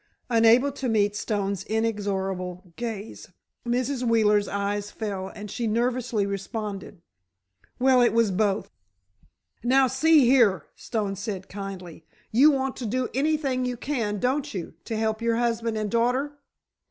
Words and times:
Unable 0.31 0.71
to 0.71 0.89
meet 0.89 1.15
Stone's 1.15 1.63
inexorable 1.63 2.73
gaze, 2.75 3.27
Mrs. 3.67 4.01
Wheeler's 4.01 4.47
eyes 4.47 4.89
fell 4.89 5.27
and 5.27 5.51
she 5.51 5.67
nervously 5.67 6.25
responded: 6.25 7.03
"Well, 7.77 8.01
it 8.01 8.11
was 8.11 8.31
both." 8.31 8.71
"Now, 9.63 9.85
see 9.85 10.25
here," 10.25 10.65
Stone 10.75 11.17
said, 11.17 11.47
kindly; 11.49 12.03
"you 12.31 12.49
want 12.49 12.77
to 12.77 12.87
do 12.87 13.09
anything 13.13 13.63
you 13.63 13.77
can, 13.77 14.17
don't 14.17 14.51
you, 14.55 14.73
to 14.85 14.97
help 14.97 15.21
your 15.21 15.35
husband 15.35 15.77
and 15.77 15.91
daughter?" 15.91 16.31